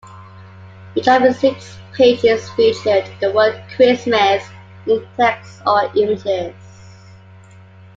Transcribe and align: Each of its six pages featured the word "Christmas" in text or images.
Each 0.95 1.07
of 1.07 1.21
its 1.21 1.37
six 1.37 1.77
pages 1.93 2.49
featured 2.53 3.07
the 3.19 3.31
word 3.31 3.63
"Christmas" 3.75 4.43
in 4.87 5.07
text 5.15 5.61
or 5.67 5.91
images. 5.95 6.55